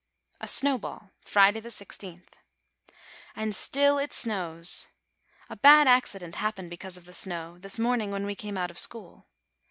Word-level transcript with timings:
A 0.39 0.47
SNOWBALL 0.47 1.11
Friday, 1.25 1.61
i6th. 1.61 2.31
And 3.35 3.55
still 3.55 3.99
it 3.99 4.11
snows. 4.11 4.87
A 5.47 5.55
bad 5.55 5.87
accident 5.87 6.37
happened 6.37 6.71
because 6.71 6.97
of 6.97 7.05
the 7.05 7.13
snow, 7.13 7.59
this 7.59 7.77
morning 7.77 8.09
when 8.09 8.25
we 8.25 8.33
came 8.33 8.57
out 8.57 8.71
of 8.71 8.79
school. 8.79 9.27